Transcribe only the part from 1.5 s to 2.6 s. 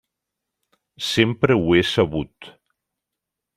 ho he sabut.